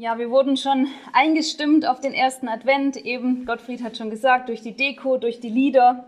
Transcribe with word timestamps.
Ja, 0.00 0.16
wir 0.16 0.30
wurden 0.30 0.56
schon 0.56 0.86
eingestimmt 1.12 1.84
auf 1.84 1.98
den 1.98 2.14
ersten 2.14 2.46
Advent. 2.46 2.96
Eben, 2.96 3.44
Gottfried 3.46 3.82
hat 3.82 3.96
schon 3.96 4.10
gesagt, 4.10 4.48
durch 4.48 4.62
die 4.62 4.76
Deko, 4.76 5.16
durch 5.16 5.40
die 5.40 5.48
Lieder. 5.48 6.06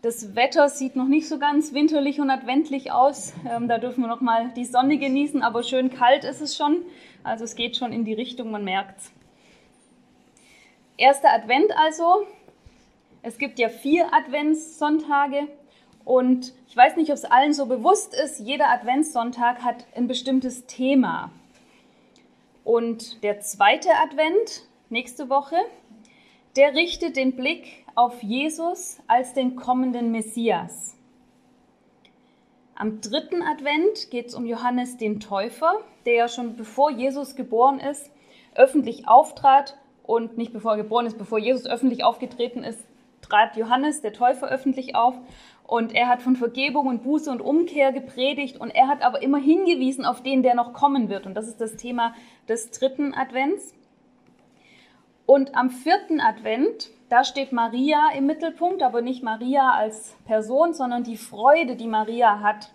Das 0.00 0.34
Wetter 0.34 0.70
sieht 0.70 0.96
noch 0.96 1.06
nicht 1.06 1.28
so 1.28 1.38
ganz 1.38 1.74
winterlich 1.74 2.18
und 2.18 2.30
adventlich 2.30 2.92
aus. 2.92 3.34
Ähm, 3.46 3.68
da 3.68 3.76
dürfen 3.76 4.00
wir 4.00 4.08
noch 4.08 4.22
mal 4.22 4.54
die 4.56 4.64
Sonne 4.64 4.96
genießen, 4.96 5.42
aber 5.42 5.62
schön 5.64 5.90
kalt 5.90 6.24
ist 6.24 6.40
es 6.40 6.56
schon. 6.56 6.78
Also 7.24 7.44
es 7.44 7.56
geht 7.56 7.76
schon 7.76 7.92
in 7.92 8.06
die 8.06 8.14
Richtung, 8.14 8.50
man 8.50 8.64
merkt 8.64 8.98
es. 8.98 9.12
Erster 10.96 11.30
Advent 11.34 11.72
also. 11.76 12.26
Es 13.20 13.36
gibt 13.36 13.58
ja 13.58 13.68
vier 13.68 14.14
Adventssonntage 14.14 15.46
und 16.06 16.54
ich 16.68 16.74
weiß 16.74 16.96
nicht, 16.96 17.10
ob 17.10 17.16
es 17.16 17.26
allen 17.26 17.52
so 17.52 17.66
bewusst 17.66 18.14
ist, 18.14 18.40
jeder 18.40 18.70
Adventssonntag 18.70 19.62
hat 19.62 19.84
ein 19.94 20.06
bestimmtes 20.06 20.64
Thema. 20.64 21.30
Und 22.64 23.22
der 23.22 23.40
zweite 23.40 23.90
Advent, 24.02 24.66
nächste 24.88 25.28
Woche, 25.28 25.56
der 26.56 26.74
richtet 26.74 27.16
den 27.16 27.36
Blick 27.36 27.84
auf 27.94 28.22
Jesus 28.22 28.98
als 29.06 29.34
den 29.34 29.54
kommenden 29.54 30.10
Messias. 30.10 30.96
Am 32.74 33.00
dritten 33.00 33.42
Advent 33.42 34.10
geht 34.10 34.26
es 34.26 34.34
um 34.34 34.46
Johannes 34.46 34.96
den 34.96 35.20
Täufer, 35.20 35.74
der 36.06 36.14
ja 36.14 36.28
schon 36.28 36.56
bevor 36.56 36.90
Jesus 36.90 37.36
geboren 37.36 37.78
ist, 37.78 38.10
öffentlich 38.54 39.06
auftrat 39.06 39.76
und 40.02 40.38
nicht 40.38 40.52
bevor 40.52 40.72
er 40.72 40.78
geboren 40.78 41.06
ist, 41.06 41.18
bevor 41.18 41.38
Jesus 41.38 41.66
öffentlich 41.66 42.02
aufgetreten 42.02 42.64
ist, 42.64 42.84
trat 43.28 43.56
Johannes 43.56 44.00
der 44.00 44.12
Täufer 44.12 44.48
öffentlich 44.48 44.94
auf 44.94 45.14
und 45.66 45.94
er 45.94 46.08
hat 46.08 46.22
von 46.22 46.36
Vergebung 46.36 46.86
und 46.86 47.02
Buße 47.02 47.30
und 47.30 47.40
Umkehr 47.40 47.92
gepredigt 47.92 48.60
und 48.60 48.70
er 48.70 48.88
hat 48.88 49.02
aber 49.02 49.22
immer 49.22 49.38
hingewiesen 49.38 50.04
auf 50.04 50.22
den, 50.22 50.42
der 50.42 50.54
noch 50.54 50.74
kommen 50.74 51.08
wird. 51.08 51.26
Und 51.26 51.34
das 51.34 51.48
ist 51.48 51.60
das 51.60 51.76
Thema 51.76 52.14
des 52.48 52.70
dritten 52.70 53.14
Advents. 53.14 53.74
Und 55.26 55.54
am 55.54 55.70
vierten 55.70 56.20
Advent, 56.20 56.90
da 57.08 57.24
steht 57.24 57.52
Maria 57.52 58.10
im 58.14 58.26
Mittelpunkt, 58.26 58.82
aber 58.82 59.00
nicht 59.00 59.22
Maria 59.22 59.70
als 59.70 60.14
Person, 60.26 60.74
sondern 60.74 61.02
die 61.02 61.16
Freude, 61.16 61.76
die 61.76 61.88
Maria 61.88 62.40
hat. 62.40 62.70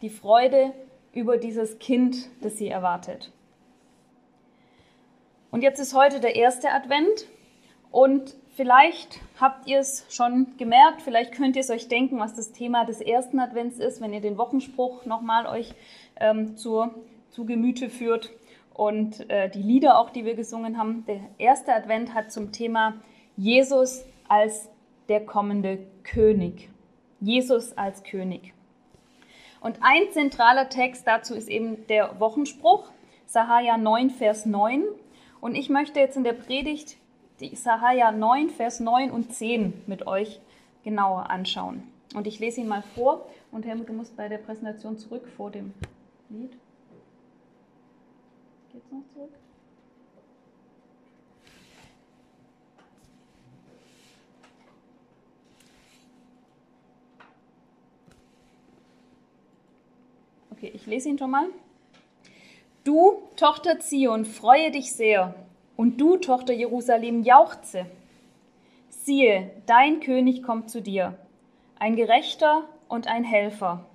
Die 0.00 0.08
Freude 0.08 0.72
über 1.12 1.36
dieses 1.36 1.80
Kind, 1.80 2.28
das 2.40 2.56
sie 2.56 2.68
erwartet. 2.68 3.32
Und 5.50 5.62
jetzt 5.62 5.80
ist 5.80 5.94
heute 5.94 6.20
der 6.20 6.36
erste 6.36 6.70
Advent 6.70 7.26
und 7.90 8.36
Vielleicht 8.52 9.20
habt 9.40 9.68
ihr 9.68 9.78
es 9.78 10.04
schon 10.10 10.56
gemerkt, 10.58 11.02
vielleicht 11.02 11.32
könnt 11.32 11.56
ihr 11.56 11.60
es 11.60 11.70
euch 11.70 11.88
denken, 11.88 12.18
was 12.18 12.34
das 12.34 12.52
Thema 12.52 12.84
des 12.84 13.00
ersten 13.00 13.38
Advents 13.38 13.78
ist, 13.78 14.00
wenn 14.00 14.12
ihr 14.12 14.20
den 14.20 14.38
Wochenspruch 14.38 15.04
nochmal 15.06 15.46
euch 15.46 15.72
ähm, 16.16 16.56
zur, 16.56 16.94
zu 17.30 17.46
Gemüte 17.46 17.88
führt 17.88 18.30
und 18.74 19.30
äh, 19.30 19.48
die 19.48 19.62
Lieder 19.62 19.98
auch, 19.98 20.10
die 20.10 20.24
wir 20.24 20.34
gesungen 20.34 20.78
haben. 20.78 21.04
Der 21.06 21.20
erste 21.38 21.72
Advent 21.72 22.12
hat 22.12 22.32
zum 22.32 22.50
Thema 22.50 22.94
Jesus 23.36 24.04
als 24.28 24.68
der 25.08 25.24
kommende 25.24 25.78
König. 26.02 26.70
Jesus 27.20 27.76
als 27.76 28.02
König. 28.02 28.52
Und 29.60 29.78
ein 29.82 30.10
zentraler 30.10 30.68
Text 30.68 31.06
dazu 31.06 31.34
ist 31.34 31.48
eben 31.48 31.86
der 31.86 32.18
Wochenspruch, 32.18 32.90
Sahaja 33.26 33.76
9, 33.76 34.10
Vers 34.10 34.46
9. 34.46 34.84
Und 35.40 35.54
ich 35.54 35.68
möchte 35.68 36.00
jetzt 36.00 36.16
in 36.16 36.24
der 36.24 36.32
Predigt 36.32 36.96
die 37.40 37.56
Sahaja 37.56 38.12
9, 38.12 38.50
Vers 38.50 38.80
9 38.80 39.10
und 39.10 39.32
10 39.32 39.84
mit 39.86 40.06
euch 40.06 40.40
genauer 40.84 41.30
anschauen. 41.30 41.82
Und 42.14 42.26
ich 42.26 42.38
lese 42.38 42.60
ihn 42.60 42.68
mal 42.68 42.82
vor. 42.94 43.26
Und 43.50 43.66
Helmut, 43.66 43.88
du 43.88 43.92
musst 43.92 44.16
bei 44.16 44.28
der 44.28 44.38
Präsentation 44.38 44.98
zurück 44.98 45.26
vor 45.36 45.50
dem 45.50 45.72
Lied. 46.28 46.52
Geht's 48.72 48.90
noch 48.90 49.02
zurück? 49.14 49.30
Okay, 60.52 60.70
ich 60.74 60.86
lese 60.86 61.08
ihn 61.08 61.18
schon 61.18 61.30
mal. 61.30 61.48
Du, 62.84 63.22
Tochter 63.36 63.80
Zion, 63.80 64.24
freue 64.24 64.70
dich 64.70 64.92
sehr 64.92 65.34
und 65.80 65.98
du, 65.98 66.18
Tochter 66.18 66.52
Jerusalem, 66.52 67.22
jauchze. 67.22 67.86
Siehe, 68.90 69.50
dein 69.64 70.00
König 70.00 70.42
kommt 70.42 70.68
zu 70.68 70.82
dir, 70.82 71.16
ein 71.78 71.96
Gerechter 71.96 72.64
und 72.86 73.06
ein 73.06 73.24
Helfer, 73.24 73.86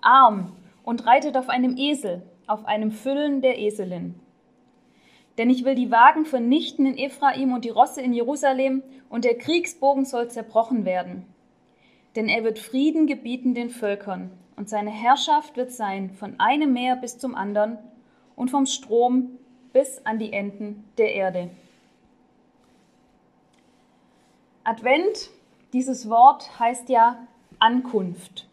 arm 0.00 0.52
und 0.84 1.06
reitet 1.06 1.36
auf 1.36 1.48
einem 1.48 1.76
Esel, 1.76 2.22
auf 2.46 2.66
einem 2.66 2.92
Füllen 2.92 3.42
der 3.42 3.58
Eselin. 3.58 4.14
Denn 5.38 5.50
ich 5.50 5.64
will 5.64 5.74
die 5.74 5.90
Wagen 5.90 6.24
vernichten 6.24 6.86
in 6.86 6.96
Ephraim 6.96 7.52
und 7.52 7.64
die 7.64 7.70
Rosse 7.70 8.00
in 8.00 8.12
Jerusalem, 8.12 8.84
und 9.08 9.24
der 9.24 9.38
Kriegsbogen 9.38 10.04
soll 10.04 10.30
zerbrochen 10.30 10.84
werden. 10.84 11.26
Denn 12.14 12.28
er 12.28 12.44
wird 12.44 12.60
Frieden 12.60 13.08
gebieten 13.08 13.54
den 13.54 13.70
Völkern, 13.70 14.30
und 14.54 14.68
seine 14.68 14.92
Herrschaft 14.92 15.56
wird 15.56 15.72
sein 15.72 16.10
von 16.10 16.38
einem 16.38 16.72
Meer 16.72 16.94
bis 16.94 17.18
zum 17.18 17.34
anderen 17.34 17.76
und 18.36 18.52
vom 18.52 18.66
Strom 18.66 19.30
bis 19.72 20.00
an 20.04 20.18
die 20.18 20.32
Enden 20.32 20.84
der 20.98 21.14
Erde. 21.14 21.50
Advent, 24.64 25.30
dieses 25.72 26.08
Wort 26.08 26.58
heißt 26.58 26.88
ja 26.88 27.26
Ankunft. 27.58 28.46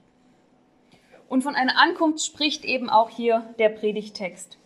Und 1.28 1.42
von 1.42 1.56
einer 1.56 1.78
Ankunft 1.78 2.24
spricht 2.24 2.64
eben 2.64 2.90
auch 2.90 3.10
hier 3.10 3.54
der 3.60 3.70
Predigtext. 3.70 4.58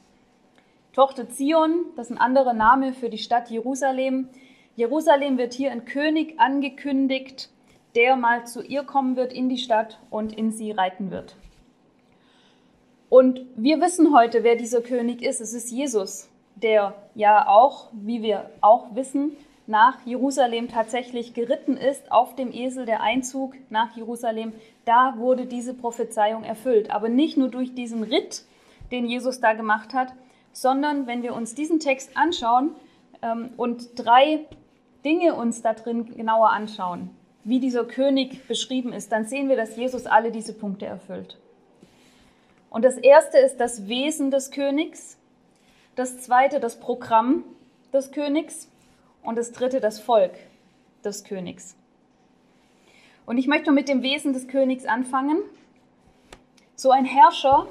Tochter 0.94 1.30
Zion, 1.30 1.86
das 1.96 2.08
ist 2.08 2.16
ein 2.16 2.22
anderer 2.22 2.54
Name 2.54 2.94
für 2.94 3.10
die 3.10 3.18
Stadt 3.18 3.50
Jerusalem. 3.50 4.30
Jerusalem 4.76 5.38
wird 5.38 5.54
hier 5.54 5.72
ein 5.72 5.86
König 5.86 6.40
angekündigt, 6.40 7.50
der 7.96 8.16
mal 8.16 8.46
zu 8.46 8.62
ihr 8.62 8.84
kommen 8.84 9.16
wird 9.16 9.34
in 9.34 9.50
die 9.50 9.58
Stadt 9.58 10.00
und 10.10 10.38
in 10.38 10.52
sie 10.52 10.72
reiten 10.72 11.12
wird. 11.12 11.36
Und 13.10 13.42
wir 13.56 13.82
wissen 13.82 14.14
heute, 14.14 14.44
wer 14.44 14.56
dieser 14.56 14.82
König 14.82 15.22
ist. 15.24 15.42
Es 15.42 15.54
ist 15.54 15.72
Jesus 15.72 16.30
der 16.62 16.96
ja 17.16 17.48
auch, 17.48 17.90
wie 17.94 18.22
wir 18.22 18.50
auch 18.62 18.96
wissen, 18.96 19.36
nach 19.68 20.04
Jerusalem 20.04 20.68
tatsächlich 20.68 21.36
geritten 21.36 21.78
ist, 21.78 22.12
auf 22.12 22.36
dem 22.36 22.52
Esel 22.52 22.88
der 22.88 23.02
Einzug 23.02 23.54
nach 23.70 23.96
Jerusalem, 23.96 24.54
da 24.86 25.14
wurde 25.18 25.46
diese 25.46 25.76
Prophezeiung 25.76 26.44
erfüllt. 26.44 26.90
Aber 26.90 27.08
nicht 27.08 27.38
nur 27.38 27.50
durch 27.50 27.76
diesen 27.76 28.04
Ritt, 28.04 28.46
den 28.92 29.06
Jesus 29.06 29.40
da 29.40 29.54
gemacht 29.54 29.94
hat, 29.94 30.12
sondern 30.54 31.06
wenn 31.06 31.22
wir 31.22 31.36
uns 31.36 31.54
diesen 31.54 31.80
Text 31.80 32.18
anschauen 32.18 32.72
ähm, 33.22 33.52
und 33.58 33.92
drei 33.96 34.46
Dinge 35.06 35.36
uns 35.36 35.62
da 35.62 35.74
drin 35.74 36.16
genauer 36.16 36.50
anschauen, 36.50 37.12
wie 37.44 37.60
dieser 37.60 37.86
König 37.86 38.48
beschrieben 38.48 38.92
ist, 38.92 39.12
dann 39.12 39.26
sehen 39.26 39.50
wir, 39.50 39.56
dass 39.56 39.78
Jesus 39.78 40.08
alle 40.08 40.32
diese 40.32 40.54
Punkte 40.54 40.88
erfüllt. 40.88 41.38
Und 42.72 42.84
das 42.84 42.98
erste 42.98 43.38
ist 43.38 43.58
das 43.58 43.88
Wesen 43.88 44.32
des 44.32 44.50
Königs, 44.50 45.19
das 46.00 46.22
zweite 46.22 46.62
das 46.62 46.80
Programm 46.80 47.44
des 47.92 48.12
Königs 48.12 48.70
und 49.22 49.38
das 49.38 49.52
dritte 49.52 49.82
das 49.82 50.00
Volk 50.00 50.32
des 51.04 51.26
Königs. 51.26 51.76
Und 53.26 53.38
ich 53.38 53.48
möchte 53.48 53.74
mit 53.74 53.90
dem 53.90 54.02
Wesen 54.02 54.32
des 54.32 54.48
Königs 54.48 54.86
anfangen. 54.86 55.40
So 56.76 56.92
ein 56.92 57.04
Herrscher 57.04 57.68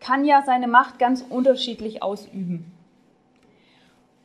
kann 0.00 0.24
ja 0.24 0.42
seine 0.44 0.66
Macht 0.66 0.98
ganz 0.98 1.24
unterschiedlich 1.30 2.02
ausüben. 2.02 2.72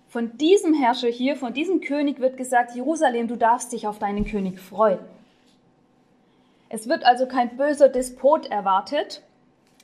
Von 0.09 0.35
diesem 0.37 0.73
Herrscher 0.73 1.09
hier, 1.09 1.35
von 1.35 1.53
diesem 1.53 1.79
König 1.81 2.19
wird 2.19 2.37
gesagt, 2.37 2.75
Jerusalem, 2.75 3.27
du 3.27 3.35
darfst 3.35 3.71
dich 3.71 3.85
auf 3.85 3.99
deinen 3.99 4.25
König 4.25 4.59
freuen. 4.59 4.99
Es 6.69 6.89
wird 6.89 7.05
also 7.05 7.27
kein 7.27 7.55
böser 7.55 7.87
Despot 7.87 8.47
erwartet, 8.47 9.21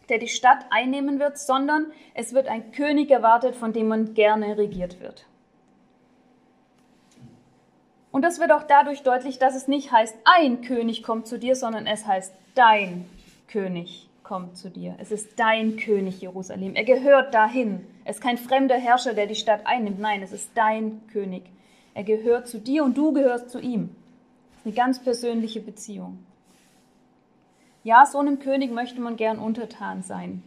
der 0.10 0.18
die 0.18 0.28
Stadt 0.28 0.66
einnehmen 0.70 1.20
wird, 1.20 1.38
sondern 1.38 1.88
es 2.14 2.34
wird 2.34 2.48
ein 2.48 2.72
König 2.72 3.10
erwartet, 3.12 3.56
von 3.56 3.74
dem 3.74 3.88
man 3.88 4.14
gerne 4.14 4.58
regiert 4.58 5.00
wird. 5.00 5.26
Und 8.12 8.24
das 8.24 8.40
wird 8.40 8.52
auch 8.52 8.64
dadurch 8.64 9.04
deutlich, 9.04 9.38
dass 9.40 9.56
es 9.56 9.68
nicht 9.68 9.92
heißt, 9.92 10.16
ein 10.26 10.62
König 10.62 11.04
kommt 11.04 11.28
zu 11.28 11.38
dir, 11.38 11.56
sondern 11.56 11.86
es 11.86 12.08
heißt, 12.08 12.34
dein 12.56 13.06
König 13.48 14.10
kommt 14.24 14.58
zu 14.58 14.70
dir. 14.70 14.96
Es 15.00 15.12
ist 15.12 15.40
dein 15.40 15.78
König 15.78 16.22
Jerusalem. 16.22 16.76
Er 16.76 16.84
gehört 16.84 17.34
dahin. 17.34 17.86
Er 18.06 18.12
ist 18.12 18.22
kein 18.22 18.38
fremder 18.38 18.78
Herrscher, 18.78 19.14
der 19.14 19.28
die 19.28 19.36
Stadt 19.36 19.62
einnimmt. 19.66 20.00
Nein, 20.00 20.22
es 20.22 20.32
ist 20.32 20.52
dein 20.56 21.02
König. 21.12 21.44
Er 21.94 22.04
gehört 22.04 22.48
zu 22.48 22.60
dir 22.60 22.84
und 22.84 22.98
du 22.98 23.12
gehörst 23.12 23.50
zu 23.50 23.60
ihm. 23.60 23.90
Das 24.52 24.60
ist 24.60 24.66
eine 24.66 24.76
ganz 24.76 25.04
persönliche 25.04 25.62
Beziehung. 25.62 26.20
Ja, 27.84 28.06
so 28.06 28.20
einem 28.20 28.40
König 28.40 28.72
möchte 28.72 29.00
man 29.02 29.16
gern 29.16 29.40
untertan 29.40 30.04
sein. 30.04 30.44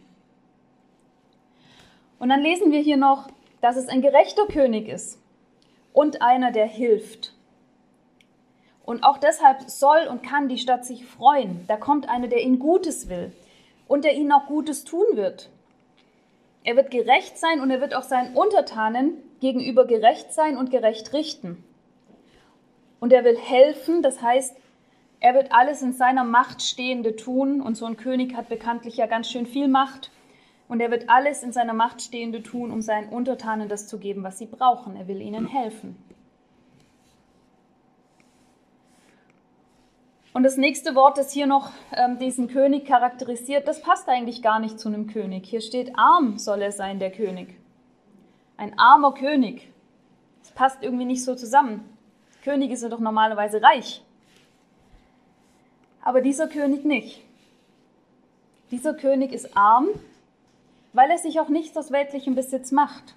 Und 2.19 2.29
dann 2.29 2.41
lesen 2.41 2.71
wir 2.71 2.79
hier 2.79 2.97
noch, 2.97 3.27
dass 3.61 3.75
es 3.75 3.87
ein 3.87 4.01
gerechter 4.01 4.45
König 4.45 4.87
ist 4.87 5.19
und 5.93 6.21
einer, 6.21 6.51
der 6.51 6.67
hilft. 6.67 7.33
Und 8.85 9.03
auch 9.03 9.17
deshalb 9.17 9.69
soll 9.69 10.07
und 10.09 10.23
kann 10.23 10.49
die 10.49 10.57
Stadt 10.57 10.85
sich 10.85 11.05
freuen. 11.05 11.65
Da 11.67 11.77
kommt 11.77 12.09
einer, 12.09 12.27
der 12.27 12.41
ihnen 12.43 12.59
Gutes 12.59 13.09
will 13.09 13.31
und 13.87 14.03
der 14.03 14.13
ihnen 14.13 14.31
auch 14.31 14.45
Gutes 14.47 14.83
tun 14.83 15.05
wird. 15.13 15.49
Er 16.63 16.75
wird 16.75 16.91
gerecht 16.91 17.37
sein 17.37 17.61
und 17.61 17.71
er 17.71 17.81
wird 17.81 17.95
auch 17.95 18.03
seinen 18.03 18.35
Untertanen 18.35 19.17
gegenüber 19.39 19.85
gerecht 19.85 20.33
sein 20.33 20.57
und 20.57 20.71
gerecht 20.71 21.13
richten. 21.13 21.63
Und 22.99 23.11
er 23.11 23.25
will 23.25 23.37
helfen, 23.37 24.01
das 24.01 24.21
heißt, 24.21 24.55
er 25.23 25.33
wird 25.35 25.53
alles 25.53 25.81
in 25.81 25.93
seiner 25.93 26.25
Macht 26.25 26.61
Stehende 26.61 27.15
tun. 27.15 27.61
Und 27.61 27.75
so 27.75 27.85
ein 27.85 27.95
König 27.95 28.35
hat 28.35 28.49
bekanntlich 28.49 28.97
ja 28.97 29.05
ganz 29.05 29.29
schön 29.29 29.45
viel 29.45 29.69
Macht. 29.69 30.11
Und 30.67 30.81
er 30.81 30.91
wird 30.91 31.09
alles 31.09 31.43
in 31.43 31.53
seiner 31.53 31.73
Macht 31.73 32.01
Stehende 32.01 32.43
tun, 32.43 32.71
um 32.71 32.81
seinen 32.81 33.07
Untertanen 33.07 33.69
das 33.69 33.87
zu 33.87 33.99
geben, 33.99 34.23
was 34.23 34.37
sie 34.37 34.47
brauchen. 34.47 34.97
Er 34.97 35.07
will 35.07 35.21
ihnen 35.21 35.47
helfen. 35.47 35.95
Und 40.33 40.43
das 40.43 40.57
nächste 40.57 40.93
Wort, 40.93 41.17
das 41.17 41.31
hier 41.31 41.45
noch 41.45 41.71
ähm, 41.93 42.19
diesen 42.19 42.49
König 42.49 42.85
charakterisiert, 42.85 43.65
das 43.65 43.81
passt 43.81 44.09
eigentlich 44.09 44.41
gar 44.41 44.59
nicht 44.59 44.77
zu 44.77 44.89
einem 44.89 45.07
König. 45.07 45.45
Hier 45.45 45.61
steht, 45.61 45.97
arm 45.97 46.37
soll 46.37 46.61
er 46.61 46.73
sein, 46.73 46.99
der 46.99 47.11
König. 47.11 47.55
Ein 48.57 48.77
armer 48.77 49.13
König. 49.13 49.71
Das 50.41 50.51
passt 50.51 50.83
irgendwie 50.83 51.05
nicht 51.05 51.23
so 51.23 51.33
zusammen. 51.33 51.97
Könige 52.43 52.75
sind 52.75 52.91
doch 52.91 52.99
normalerweise 52.99 53.61
reich. 53.61 54.03
Aber 56.03 56.21
dieser 56.21 56.47
König 56.47 56.83
nicht. 56.85 57.21
Dieser 58.71 58.93
König 58.93 59.31
ist 59.31 59.55
arm, 59.55 59.87
weil 60.91 61.09
er 61.09 61.17
sich 61.17 61.39
auch 61.39 61.49
nichts 61.49 61.77
aus 61.77 61.91
weltlichem 61.91 62.35
Besitz 62.35 62.71
macht. 62.71 63.15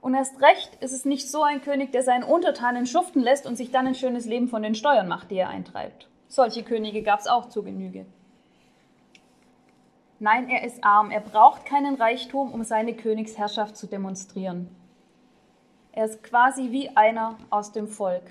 Und 0.00 0.14
erst 0.14 0.40
recht 0.40 0.76
ist 0.80 0.92
es 0.92 1.04
nicht 1.04 1.30
so 1.30 1.42
ein 1.42 1.60
König, 1.60 1.92
der 1.92 2.02
seinen 2.02 2.22
Untertanen 2.22 2.86
schuften 2.86 3.20
lässt 3.20 3.46
und 3.46 3.56
sich 3.56 3.70
dann 3.70 3.86
ein 3.86 3.94
schönes 3.94 4.26
Leben 4.26 4.48
von 4.48 4.62
den 4.62 4.74
Steuern 4.74 5.08
macht, 5.08 5.30
die 5.30 5.36
er 5.36 5.48
eintreibt. 5.48 6.08
Solche 6.28 6.62
Könige 6.62 7.02
gab 7.02 7.20
es 7.20 7.26
auch 7.26 7.48
zur 7.48 7.64
Genüge. 7.64 8.06
Nein, 10.20 10.48
er 10.48 10.64
ist 10.64 10.82
arm. 10.82 11.10
Er 11.10 11.20
braucht 11.20 11.64
keinen 11.64 11.96
Reichtum, 11.96 12.52
um 12.52 12.64
seine 12.64 12.94
Königsherrschaft 12.94 13.76
zu 13.76 13.86
demonstrieren. 13.86 14.68
Er 15.92 16.06
ist 16.06 16.22
quasi 16.22 16.70
wie 16.70 16.90
einer 16.96 17.36
aus 17.50 17.72
dem 17.72 17.88
Volk. 17.88 18.24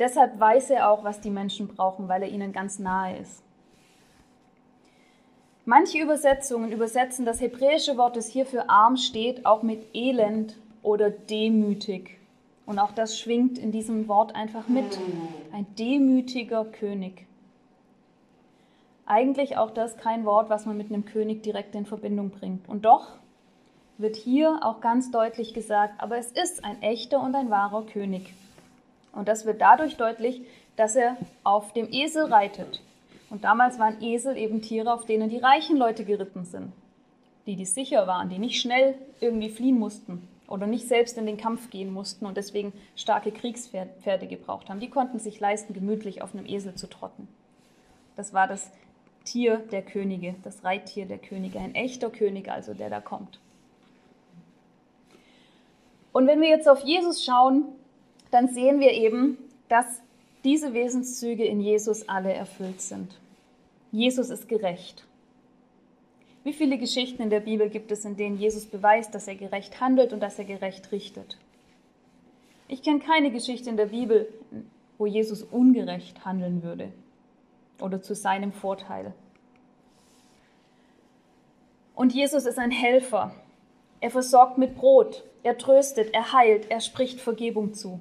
Deshalb 0.00 0.40
weiß 0.40 0.70
er 0.70 0.90
auch, 0.90 1.04
was 1.04 1.20
die 1.20 1.30
Menschen 1.30 1.68
brauchen, 1.68 2.08
weil 2.08 2.22
er 2.22 2.28
ihnen 2.28 2.52
ganz 2.52 2.78
nahe 2.78 3.18
ist. 3.18 3.44
Manche 5.66 5.98
Übersetzungen 5.98 6.72
übersetzen 6.72 7.26
das 7.26 7.40
hebräische 7.40 7.98
Wort, 7.98 8.16
das 8.16 8.26
hier 8.26 8.46
für 8.46 8.70
arm 8.70 8.96
steht, 8.96 9.44
auch 9.44 9.62
mit 9.62 9.94
elend 9.94 10.56
oder 10.82 11.10
demütig. 11.10 12.18
Und 12.64 12.78
auch 12.78 12.92
das 12.92 13.18
schwingt 13.18 13.58
in 13.58 13.72
diesem 13.72 14.08
Wort 14.08 14.34
einfach 14.34 14.68
mit. 14.68 14.98
Ein 15.52 15.66
demütiger 15.78 16.64
König. 16.64 17.26
Eigentlich 19.04 19.58
auch 19.58 19.70
das 19.70 19.96
kein 19.96 20.24
Wort, 20.24 20.48
was 20.48 20.64
man 20.64 20.78
mit 20.78 20.88
einem 20.88 21.04
König 21.04 21.42
direkt 21.42 21.74
in 21.74 21.84
Verbindung 21.84 22.30
bringt. 22.30 22.68
Und 22.68 22.84
doch 22.84 23.08
wird 23.98 24.16
hier 24.16 24.60
auch 24.62 24.80
ganz 24.80 25.10
deutlich 25.10 25.52
gesagt, 25.52 26.02
aber 26.02 26.16
es 26.16 26.32
ist 26.32 26.64
ein 26.64 26.80
echter 26.80 27.22
und 27.22 27.34
ein 27.34 27.50
wahrer 27.50 27.84
König. 27.84 28.32
Und 29.12 29.28
das 29.28 29.44
wird 29.44 29.60
dadurch 29.60 29.96
deutlich, 29.96 30.42
dass 30.76 30.96
er 30.96 31.16
auf 31.44 31.72
dem 31.72 31.92
Esel 31.92 32.24
reitet. 32.24 32.82
Und 33.28 33.44
damals 33.44 33.78
waren 33.78 34.02
Esel 34.02 34.36
eben 34.36 34.62
Tiere, 34.62 34.92
auf 34.92 35.04
denen 35.04 35.28
die 35.28 35.38
reichen 35.38 35.76
Leute 35.76 36.04
geritten 36.04 36.44
sind. 36.44 36.72
Die, 37.46 37.56
die 37.56 37.64
sicher 37.64 38.06
waren, 38.06 38.28
die 38.28 38.38
nicht 38.38 38.60
schnell 38.60 38.94
irgendwie 39.20 39.50
fliehen 39.50 39.78
mussten 39.78 40.28
oder 40.48 40.66
nicht 40.66 40.86
selbst 40.86 41.16
in 41.16 41.26
den 41.26 41.36
Kampf 41.36 41.70
gehen 41.70 41.92
mussten 41.92 42.26
und 42.26 42.36
deswegen 42.36 42.72
starke 42.96 43.30
Kriegspferde 43.30 44.26
gebraucht 44.26 44.68
haben. 44.68 44.80
Die 44.80 44.90
konnten 44.90 45.18
sich 45.18 45.40
leisten, 45.40 45.74
gemütlich 45.74 46.22
auf 46.22 46.34
einem 46.34 46.46
Esel 46.46 46.74
zu 46.74 46.88
trotten. 46.88 47.28
Das 48.16 48.34
war 48.34 48.46
das 48.46 48.70
Tier 49.24 49.58
der 49.58 49.82
Könige, 49.82 50.34
das 50.42 50.64
Reittier 50.64 51.06
der 51.06 51.18
Könige, 51.18 51.58
ein 51.60 51.74
echter 51.74 52.10
König 52.10 52.50
also, 52.50 52.74
der 52.74 52.90
da 52.90 53.00
kommt. 53.00 53.38
Und 56.12 56.26
wenn 56.26 56.40
wir 56.40 56.48
jetzt 56.48 56.68
auf 56.68 56.80
Jesus 56.80 57.24
schauen, 57.24 57.64
dann 58.30 58.48
sehen 58.48 58.80
wir 58.80 58.92
eben, 58.92 59.38
dass 59.68 60.00
diese 60.44 60.72
Wesenszüge 60.72 61.44
in 61.44 61.60
Jesus 61.60 62.08
alle 62.08 62.32
erfüllt 62.32 62.80
sind. 62.80 63.18
Jesus 63.92 64.30
ist 64.30 64.48
gerecht. 64.48 65.04
Wie 66.42 66.52
viele 66.52 66.78
Geschichten 66.78 67.22
in 67.22 67.30
der 67.30 67.40
Bibel 67.40 67.68
gibt 67.68 67.92
es, 67.92 68.04
in 68.04 68.16
denen 68.16 68.38
Jesus 68.38 68.64
beweist, 68.64 69.14
dass 69.14 69.28
er 69.28 69.34
gerecht 69.34 69.80
handelt 69.80 70.12
und 70.12 70.20
dass 70.20 70.38
er 70.38 70.46
gerecht 70.46 70.90
richtet? 70.90 71.36
Ich 72.68 72.82
kenne 72.82 73.00
keine 73.00 73.30
Geschichte 73.30 73.68
in 73.68 73.76
der 73.76 73.86
Bibel, 73.86 74.28
wo 74.96 75.04
Jesus 75.04 75.42
ungerecht 75.42 76.24
handeln 76.24 76.62
würde 76.62 76.92
oder 77.80 78.00
zu 78.00 78.14
seinem 78.14 78.52
Vorteil. 78.52 79.12
Und 81.94 82.14
Jesus 82.14 82.46
ist 82.46 82.58
ein 82.58 82.70
Helfer. 82.70 83.34
Er 84.00 84.10
versorgt 84.10 84.56
mit 84.56 84.76
Brot, 84.76 85.24
er 85.42 85.58
tröstet, 85.58 86.14
er 86.14 86.32
heilt, 86.32 86.70
er 86.70 86.80
spricht 86.80 87.20
Vergebung 87.20 87.74
zu. 87.74 88.00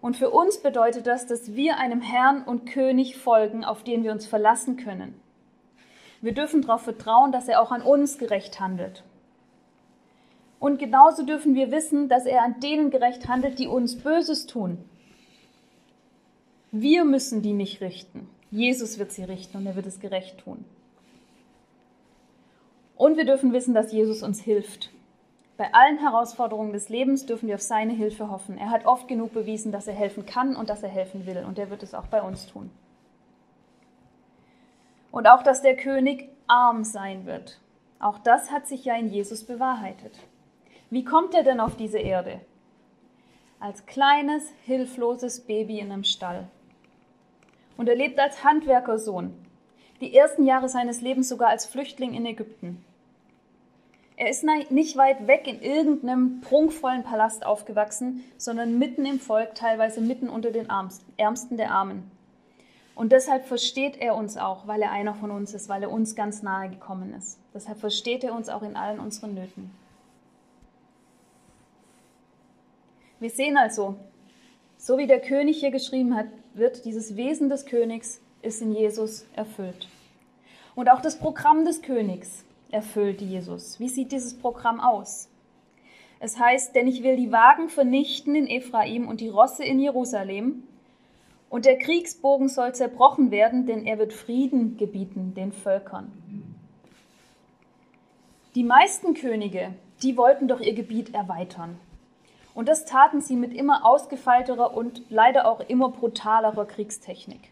Und 0.00 0.16
für 0.16 0.30
uns 0.30 0.62
bedeutet 0.62 1.06
das, 1.06 1.26
dass 1.26 1.54
wir 1.54 1.76
einem 1.78 2.00
Herrn 2.00 2.42
und 2.42 2.64
König 2.64 3.16
folgen, 3.16 3.64
auf 3.64 3.84
den 3.84 4.02
wir 4.02 4.12
uns 4.12 4.26
verlassen 4.26 4.76
können. 4.76 5.14
Wir 6.22 6.32
dürfen 6.32 6.62
darauf 6.62 6.82
vertrauen, 6.82 7.32
dass 7.32 7.48
er 7.48 7.60
auch 7.60 7.70
an 7.70 7.82
uns 7.82 8.18
gerecht 8.18 8.60
handelt. 8.60 9.04
Und 10.58 10.78
genauso 10.78 11.24
dürfen 11.24 11.54
wir 11.54 11.70
wissen, 11.70 12.08
dass 12.08 12.26
er 12.26 12.42
an 12.44 12.60
denen 12.60 12.90
gerecht 12.90 13.28
handelt, 13.28 13.58
die 13.58 13.66
uns 13.66 13.96
Böses 13.96 14.46
tun. 14.46 14.78
Wir 16.70 17.04
müssen 17.04 17.42
die 17.42 17.54
nicht 17.54 17.80
richten. 17.80 18.28
Jesus 18.50 18.98
wird 18.98 19.12
sie 19.12 19.24
richten 19.24 19.56
und 19.56 19.66
er 19.66 19.76
wird 19.76 19.86
es 19.86 20.00
gerecht 20.00 20.38
tun. 20.38 20.64
Und 22.96 23.16
wir 23.16 23.24
dürfen 23.24 23.52
wissen, 23.52 23.74
dass 23.74 23.92
Jesus 23.92 24.22
uns 24.22 24.40
hilft. 24.40 24.90
Bei 25.60 25.74
allen 25.74 25.98
Herausforderungen 25.98 26.72
des 26.72 26.88
Lebens 26.88 27.26
dürfen 27.26 27.46
wir 27.46 27.56
auf 27.56 27.60
seine 27.60 27.92
Hilfe 27.92 28.30
hoffen. 28.30 28.56
Er 28.56 28.70
hat 28.70 28.86
oft 28.86 29.08
genug 29.08 29.34
bewiesen, 29.34 29.72
dass 29.72 29.86
er 29.86 29.92
helfen 29.92 30.24
kann 30.24 30.56
und 30.56 30.70
dass 30.70 30.82
er 30.82 30.88
helfen 30.88 31.26
will. 31.26 31.44
Und 31.46 31.58
er 31.58 31.68
wird 31.68 31.82
es 31.82 31.92
auch 31.92 32.06
bei 32.06 32.22
uns 32.22 32.46
tun. 32.46 32.70
Und 35.12 35.26
auch, 35.26 35.42
dass 35.42 35.60
der 35.60 35.76
König 35.76 36.30
arm 36.46 36.82
sein 36.82 37.26
wird. 37.26 37.60
Auch 37.98 38.18
das 38.20 38.50
hat 38.50 38.68
sich 38.68 38.86
ja 38.86 38.96
in 38.96 39.08
Jesus 39.08 39.44
bewahrheitet. 39.44 40.18
Wie 40.88 41.04
kommt 41.04 41.34
er 41.34 41.42
denn 41.42 41.60
auf 41.60 41.76
diese 41.76 41.98
Erde? 41.98 42.40
Als 43.58 43.84
kleines, 43.84 44.50
hilfloses 44.64 45.40
Baby 45.40 45.80
in 45.80 45.92
einem 45.92 46.04
Stall. 46.04 46.48
Und 47.76 47.86
er 47.86 47.96
lebt 47.96 48.18
als 48.18 48.44
Handwerkersohn. 48.44 49.34
Die 50.00 50.16
ersten 50.16 50.46
Jahre 50.46 50.70
seines 50.70 51.02
Lebens 51.02 51.28
sogar 51.28 51.50
als 51.50 51.66
Flüchtling 51.66 52.14
in 52.14 52.24
Ägypten. 52.24 52.82
Er 54.20 54.28
ist 54.28 54.44
nicht 54.68 54.98
weit 54.98 55.26
weg 55.28 55.46
in 55.46 55.62
irgendeinem 55.62 56.42
prunkvollen 56.42 57.04
Palast 57.04 57.46
aufgewachsen, 57.46 58.22
sondern 58.36 58.78
mitten 58.78 59.06
im 59.06 59.18
Volk, 59.18 59.54
teilweise 59.54 60.02
mitten 60.02 60.28
unter 60.28 60.50
den 60.50 60.68
Ärmsten 61.16 61.56
der 61.56 61.70
Armen. 61.70 62.10
Und 62.94 63.12
deshalb 63.12 63.46
versteht 63.46 63.96
er 63.96 64.14
uns 64.14 64.36
auch, 64.36 64.66
weil 64.66 64.82
er 64.82 64.90
einer 64.90 65.14
von 65.14 65.30
uns 65.30 65.54
ist, 65.54 65.70
weil 65.70 65.84
er 65.84 65.90
uns 65.90 66.16
ganz 66.16 66.42
nahe 66.42 66.68
gekommen 66.68 67.14
ist. 67.14 67.38
Deshalb 67.54 67.80
versteht 67.80 68.22
er 68.22 68.34
uns 68.34 68.50
auch 68.50 68.60
in 68.60 68.76
allen 68.76 69.00
unseren 69.00 69.32
Nöten. 69.32 69.70
Wir 73.20 73.30
sehen 73.30 73.56
also, 73.56 73.94
so 74.76 74.98
wie 74.98 75.06
der 75.06 75.22
König 75.22 75.60
hier 75.60 75.70
geschrieben 75.70 76.14
hat, 76.14 76.26
wird 76.52 76.84
dieses 76.84 77.16
Wesen 77.16 77.48
des 77.48 77.64
Königs 77.64 78.20
ist 78.42 78.60
in 78.60 78.74
Jesus 78.74 79.24
erfüllt. 79.34 79.88
Und 80.74 80.90
auch 80.90 81.00
das 81.00 81.18
Programm 81.18 81.64
des 81.64 81.80
Königs 81.80 82.44
erfüllt 82.72 83.20
Jesus. 83.20 83.80
Wie 83.80 83.88
sieht 83.88 84.12
dieses 84.12 84.38
Programm 84.38 84.80
aus? 84.80 85.28
Es 86.18 86.38
heißt, 86.38 86.74
denn 86.74 86.86
ich 86.86 87.02
will 87.02 87.16
die 87.16 87.32
Wagen 87.32 87.68
vernichten 87.68 88.34
in 88.34 88.46
Ephraim 88.46 89.08
und 89.08 89.20
die 89.20 89.28
Rosse 89.28 89.64
in 89.64 89.80
Jerusalem. 89.80 90.64
Und 91.48 91.64
der 91.64 91.78
Kriegsbogen 91.78 92.48
soll 92.48 92.74
zerbrochen 92.74 93.30
werden, 93.30 93.66
denn 93.66 93.86
er 93.86 93.98
wird 93.98 94.12
Frieden 94.12 94.76
gebieten 94.76 95.34
den 95.34 95.50
Völkern. 95.50 96.12
Die 98.54 98.64
meisten 98.64 99.14
Könige, 99.14 99.74
die 100.02 100.16
wollten 100.16 100.48
doch 100.48 100.60
ihr 100.60 100.74
Gebiet 100.74 101.14
erweitern. 101.14 101.78
Und 102.54 102.68
das 102.68 102.84
taten 102.84 103.20
sie 103.20 103.36
mit 103.36 103.54
immer 103.54 103.86
ausgefeilterer 103.86 104.76
und 104.76 105.02
leider 105.08 105.48
auch 105.48 105.60
immer 105.60 105.88
brutalerer 105.88 106.66
Kriegstechnik. 106.66 107.50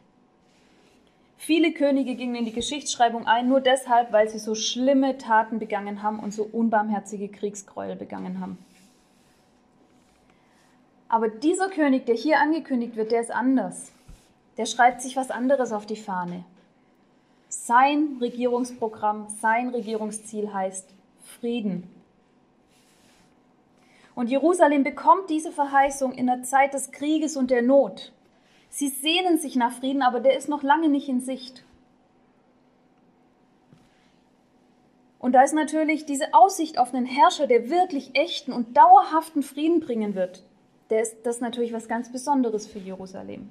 Viele 1.38 1.72
Könige 1.72 2.16
gingen 2.16 2.34
in 2.34 2.44
die 2.44 2.52
Geschichtsschreibung 2.52 3.26
ein, 3.26 3.48
nur 3.48 3.60
deshalb, 3.60 4.12
weil 4.12 4.28
sie 4.28 4.40
so 4.40 4.56
schlimme 4.56 5.18
Taten 5.18 5.60
begangen 5.60 6.02
haben 6.02 6.18
und 6.18 6.34
so 6.34 6.42
unbarmherzige 6.42 7.28
Kriegsgräuel 7.28 7.94
begangen 7.94 8.40
haben. 8.40 8.58
Aber 11.08 11.28
dieser 11.28 11.70
König, 11.70 12.06
der 12.06 12.16
hier 12.16 12.40
angekündigt 12.40 12.96
wird, 12.96 13.12
der 13.12 13.20
ist 13.20 13.30
anders. 13.30 13.92
Der 14.58 14.66
schreibt 14.66 15.00
sich 15.00 15.16
was 15.16 15.30
anderes 15.30 15.72
auf 15.72 15.86
die 15.86 15.96
Fahne. 15.96 16.44
Sein 17.48 18.18
Regierungsprogramm, 18.20 19.28
sein 19.40 19.68
Regierungsziel 19.68 20.52
heißt 20.52 20.92
Frieden. 21.40 21.88
Und 24.16 24.28
Jerusalem 24.28 24.82
bekommt 24.82 25.30
diese 25.30 25.52
Verheißung 25.52 26.12
in 26.12 26.26
der 26.26 26.42
Zeit 26.42 26.74
des 26.74 26.90
Krieges 26.90 27.36
und 27.36 27.52
der 27.52 27.62
Not. 27.62 28.12
Sie 28.70 28.88
sehnen 28.88 29.38
sich 29.38 29.56
nach 29.56 29.72
Frieden, 29.72 30.02
aber 30.02 30.20
der 30.20 30.36
ist 30.36 30.48
noch 30.48 30.62
lange 30.62 30.88
nicht 30.88 31.08
in 31.08 31.20
Sicht. 31.20 31.64
Und 35.18 35.32
da 35.32 35.42
ist 35.42 35.54
natürlich 35.54 36.06
diese 36.06 36.32
Aussicht 36.32 36.78
auf 36.78 36.94
einen 36.94 37.06
Herrscher, 37.06 37.46
der 37.46 37.70
wirklich 37.70 38.10
echten 38.14 38.52
und 38.52 38.76
dauerhaften 38.76 39.42
Frieden 39.42 39.80
bringen 39.80 40.14
wird. 40.14 40.44
Der 40.90 41.02
ist, 41.02 41.16
das 41.24 41.36
ist 41.36 41.42
natürlich 41.42 41.72
was 41.72 41.88
ganz 41.88 42.10
Besonderes 42.12 42.66
für 42.66 42.78
Jerusalem. 42.78 43.48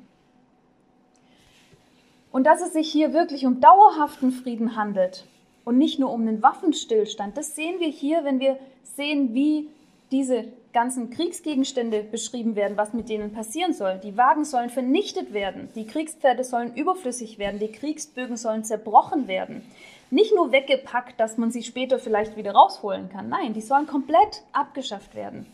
Und 2.31 2.45
dass 2.45 2.61
es 2.61 2.73
sich 2.73 2.91
hier 2.91 3.13
wirklich 3.13 3.45
um 3.45 3.59
dauerhaften 3.59 4.31
Frieden 4.31 4.75
handelt 4.75 5.25
und 5.65 5.77
nicht 5.77 5.99
nur 5.99 6.11
um 6.11 6.21
einen 6.21 6.41
Waffenstillstand, 6.41 7.37
das 7.37 7.55
sehen 7.55 7.79
wir 7.79 7.89
hier, 7.89 8.23
wenn 8.23 8.39
wir 8.39 8.57
sehen, 8.83 9.33
wie 9.33 9.69
diese 10.11 10.45
ganzen 10.73 11.09
Kriegsgegenstände 11.09 12.03
beschrieben 12.03 12.55
werden, 12.55 12.77
was 12.77 12.93
mit 12.93 13.09
denen 13.09 13.33
passieren 13.33 13.73
soll. 13.73 13.99
Die 14.03 14.15
Wagen 14.15 14.45
sollen 14.45 14.69
vernichtet 14.69 15.33
werden, 15.33 15.69
die 15.75 15.87
Kriegspferde 15.87 16.43
sollen 16.43 16.75
überflüssig 16.75 17.39
werden, 17.39 17.59
die 17.59 17.71
Kriegsbögen 17.71 18.37
sollen 18.37 18.63
zerbrochen 18.63 19.27
werden. 19.27 19.63
Nicht 20.09 20.33
nur 20.33 20.51
weggepackt, 20.51 21.19
dass 21.19 21.37
man 21.37 21.51
sie 21.51 21.63
später 21.63 21.99
vielleicht 21.99 22.37
wieder 22.37 22.53
rausholen 22.53 23.09
kann. 23.09 23.27
Nein, 23.27 23.53
die 23.53 23.61
sollen 23.61 23.87
komplett 23.87 24.43
abgeschafft 24.53 25.15
werden. 25.15 25.45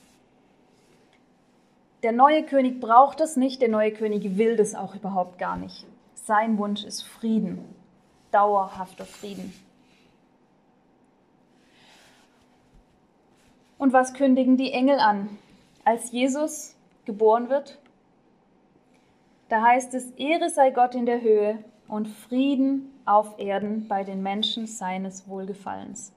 Der 2.04 2.12
neue 2.12 2.44
König 2.44 2.82
braucht 2.82 3.22
das 3.22 3.38
nicht, 3.38 3.62
der 3.62 3.70
neue 3.70 3.94
König 3.94 4.38
will 4.38 4.58
das 4.58 4.76
auch 4.76 4.94
überhaupt 4.94 5.40
gar 5.40 5.56
nicht. 5.56 5.86
Sein 6.16 6.58
Wunsch 6.58 6.84
ist 6.84 7.02
Frieden, 7.02 7.64
dauerhafter 8.32 9.06
Frieden. 9.06 9.54
Und 13.78 13.94
was 13.94 14.14
kündigen 14.14 14.58
die 14.58 14.72
Engel 14.72 15.00
an, 15.00 15.30
als 15.84 16.12
Jesus 16.12 16.76
geboren 17.06 17.50
wird? 17.50 17.80
Da 19.50 19.62
heißt 19.62 19.94
es, 19.94 20.12
Ehre 20.12 20.50
sei 20.50 20.72
Gott 20.72 20.96
in 20.96 21.06
der 21.06 21.22
Höhe 21.22 21.64
und 21.88 22.08
Frieden 22.08 22.92
auf 23.06 23.38
Erden 23.38 23.88
bei 23.88 24.04
den 24.04 24.24
Menschen 24.24 24.68
seines 24.68 25.28
Wohlgefallens. 25.28 26.14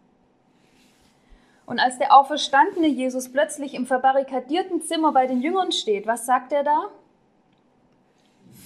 Und 1.67 1.81
als 1.81 1.99
der 1.99 2.17
auferstandene 2.17 2.87
Jesus 2.87 3.29
plötzlich 3.31 3.75
im 3.75 3.87
verbarrikadierten 3.87 4.83
Zimmer 4.83 5.13
bei 5.13 5.27
den 5.27 5.43
Jüngern 5.43 5.73
steht, 5.73 6.07
was 6.07 6.25
sagt 6.25 6.53
er 6.53 6.63
da? 6.63 6.87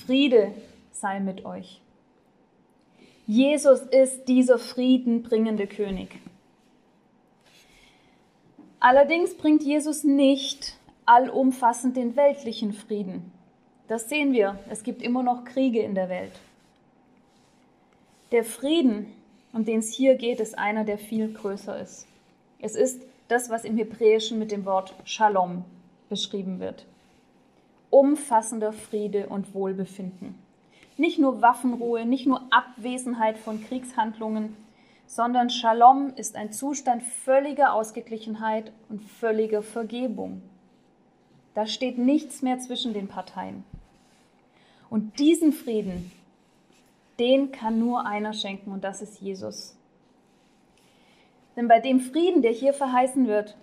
Friede 0.06 0.52
sei 0.92 1.18
mit 1.18 1.44
euch. 1.46 1.80
Jesus 3.26 3.80
ist 3.80 4.26
dieser 4.26 4.58
friedenbringende 4.58 5.66
König. 5.66 6.18
Allerdings 8.80 9.34
bringt 9.34 9.62
Jesus 9.62 10.04
nicht 10.04 10.74
allumfassend 11.04 11.96
den 11.98 12.16
weltlichen 12.16 12.72
Frieden. 12.72 13.30
Das 13.88 14.08
sehen 14.08 14.32
wir. 14.32 14.58
Es 14.70 14.82
gibt 14.82 15.02
immer 15.02 15.22
noch 15.22 15.44
Kriege 15.44 15.80
in 15.80 15.94
der 15.94 16.08
Welt. 16.08 16.32
Der 18.32 18.44
Frieden, 18.44 19.12
um 19.52 19.64
den 19.64 19.80
es 19.80 19.92
hier 19.92 20.14
geht, 20.14 20.40
ist 20.40 20.56
einer, 20.56 20.84
der 20.84 20.96
viel 20.96 21.32
größer 21.32 21.78
ist. 21.78 22.06
Es 22.58 22.74
ist 22.74 23.02
das, 23.28 23.50
was 23.50 23.64
im 23.64 23.76
Hebräischen 23.76 24.38
mit 24.38 24.50
dem 24.50 24.64
Wort 24.64 24.94
Shalom 25.04 25.64
beschrieben 26.08 26.58
wird. 26.58 26.86
Umfassender 27.90 28.72
Friede 28.72 29.26
und 29.26 29.52
Wohlbefinden. 29.52 30.36
Nicht 30.96 31.18
nur 31.18 31.42
Waffenruhe, 31.42 32.06
nicht 32.06 32.26
nur 32.26 32.42
Abwesenheit 32.50 33.36
von 33.36 33.62
Kriegshandlungen, 33.62 34.56
sondern 35.10 35.50
Shalom 35.50 36.12
ist 36.14 36.36
ein 36.36 36.52
Zustand 36.52 37.02
völliger 37.02 37.74
Ausgeglichenheit 37.74 38.70
und 38.88 39.02
völliger 39.02 39.60
Vergebung. 39.60 40.40
Da 41.52 41.66
steht 41.66 41.98
nichts 41.98 42.42
mehr 42.42 42.60
zwischen 42.60 42.94
den 42.94 43.08
Parteien. 43.08 43.64
Und 44.88 45.18
diesen 45.18 45.52
Frieden, 45.52 46.12
den 47.18 47.50
kann 47.50 47.80
nur 47.80 48.06
einer 48.06 48.32
schenken 48.32 48.70
und 48.70 48.84
das 48.84 49.02
ist 49.02 49.20
Jesus. 49.20 49.76
Denn 51.56 51.66
bei 51.66 51.80
dem 51.80 51.98
Frieden, 51.98 52.40
der 52.40 52.52
hier 52.52 52.72
verheißen 52.72 53.26
wird, 53.26 53.56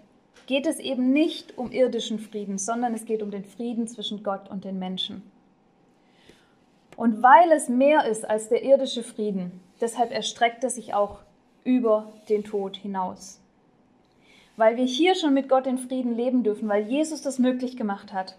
geht 0.48 0.68
es 0.68 0.80
eben 0.80 1.14
nicht 1.14 1.58
um 1.58 1.72
irdischen 1.72 2.20
Frieden, 2.20 2.58
sondern 2.58 2.94
es 2.94 3.06
geht 3.06 3.24
um 3.24 3.32
den 3.32 3.46
Frieden 3.46 3.88
zwischen 3.88 4.22
Gott 4.22 4.50
und 4.50 4.66
den 4.66 4.80
Menschen. 4.80 5.24
Und 6.98 7.24
weil 7.24 7.54
es 7.54 7.70
mehr 7.70 8.04
ist 8.04 8.30
als 8.30 8.50
der 8.50 8.64
irdische 8.64 9.04
Frieden, 9.04 9.62
deshalb 9.80 10.12
erstreckt 10.12 10.62
er 10.66 10.70
sich 10.70 10.94
auch 10.94 11.20
über 11.68 12.14
den 12.30 12.46
Tod 12.46 12.78
hinaus. 12.78 13.42
Weil 14.56 14.78
wir 14.78 14.86
hier 14.86 15.16
schon 15.16 15.34
mit 15.34 15.50
Gott 15.50 15.68
in 15.68 15.78
Frieden 15.78 16.16
leben 16.16 16.42
dürfen, 16.42 16.70
weil 16.70 16.88
Jesus 16.88 17.22
das 17.22 17.40
möglich 17.40 17.76
gemacht 17.76 18.14
hat, 18.14 18.38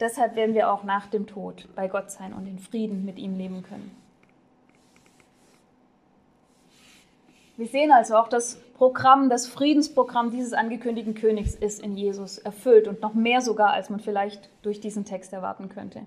deshalb 0.00 0.34
werden 0.34 0.54
wir 0.54 0.72
auch 0.72 0.82
nach 0.82 1.06
dem 1.06 1.26
Tod 1.26 1.68
bei 1.76 1.88
Gott 1.88 2.10
sein 2.10 2.32
und 2.32 2.46
in 2.46 2.58
Frieden 2.58 3.04
mit 3.04 3.18
ihm 3.18 3.36
leben 3.36 3.62
können. 3.62 3.94
Wir 7.58 7.68
sehen 7.68 7.92
also 7.92 8.16
auch, 8.16 8.28
das 8.28 8.56
Programm, 8.78 9.28
das 9.28 9.46
Friedensprogramm 9.46 10.30
dieses 10.30 10.54
angekündigten 10.54 11.14
Königs 11.14 11.54
ist 11.54 11.82
in 11.82 11.96
Jesus 11.96 12.38
erfüllt 12.38 12.88
und 12.88 13.02
noch 13.02 13.14
mehr 13.14 13.42
sogar, 13.42 13.74
als 13.74 13.90
man 13.90 14.00
vielleicht 14.00 14.48
durch 14.62 14.80
diesen 14.80 15.04
Text 15.04 15.34
erwarten 15.34 15.68
könnte. 15.68 16.00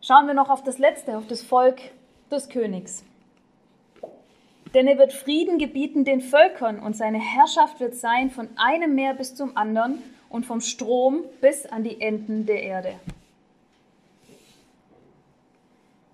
Schauen 0.00 0.28
wir 0.28 0.34
noch 0.34 0.50
auf 0.50 0.62
das 0.62 0.78
Letzte, 0.78 1.18
auf 1.18 1.26
das 1.26 1.42
Volk 1.42 1.80
des 2.30 2.48
Königs 2.48 3.04
denn 4.74 4.88
er 4.88 4.98
wird 4.98 5.12
Frieden 5.12 5.58
gebieten 5.58 6.04
den 6.04 6.20
Völkern 6.20 6.80
und 6.80 6.96
seine 6.96 7.20
Herrschaft 7.20 7.80
wird 7.80 7.94
sein 7.94 8.30
von 8.30 8.48
einem 8.56 8.94
Meer 8.94 9.14
bis 9.14 9.34
zum 9.34 9.56
anderen 9.56 10.02
und 10.28 10.44
vom 10.44 10.60
Strom 10.60 11.24
bis 11.40 11.64
an 11.64 11.84
die 11.84 12.00
Enden 12.00 12.44
der 12.44 12.62
Erde. 12.62 12.94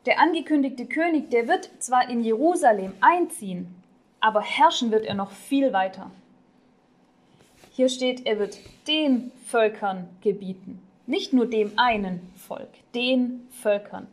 Der 0.07 0.21
angekündigte 0.21 0.87
König, 0.87 1.31
der 1.31 1.49
wird 1.49 1.71
zwar 1.79 2.09
in 2.09 2.23
Jerusalem 2.23 2.93
einziehen, 3.01 3.75
aber 4.21 4.43
herrschen 4.43 4.91
wird 4.91 5.07
er 5.07 5.15
noch 5.15 5.31
viel 5.31 5.73
weiter. 5.73 6.11
Hier 7.73 7.89
steht, 7.89 8.27
er 8.27 8.39
wird 8.39 8.59
den 8.87 9.31
Völkern 9.47 10.09
gebieten, 10.23 10.83
nicht 11.07 11.33
nur 11.33 11.47
dem 11.47 11.79
einen 11.79 12.21
Volk, 12.37 12.69
den 12.95 13.47
Völkern. 13.63 14.07